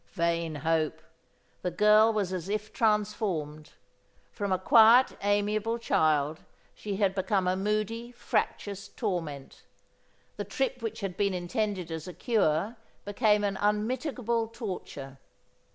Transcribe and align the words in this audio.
Vain 0.13 0.55
hope! 0.55 0.99
The 1.61 1.69
girl 1.69 2.11
was 2.11 2.33
as 2.33 2.49
if 2.49 2.73
transformed. 2.73 3.73
From 4.31 4.51
a 4.51 4.57
quiet, 4.57 5.15
amiable 5.23 5.77
child, 5.77 6.39
she 6.73 6.95
had 6.95 7.13
become 7.13 7.47
a 7.47 7.55
moody, 7.55 8.11
fractious 8.11 8.87
torment. 8.87 9.61
The 10.37 10.43
trip 10.43 10.81
which 10.81 11.01
had 11.01 11.15
been 11.17 11.35
intended 11.35 11.91
as 11.91 12.07
a 12.07 12.15
cure 12.15 12.77
became 13.05 13.43
an 13.43 13.57
unmitigable 13.61 14.47
torture. 14.47 15.19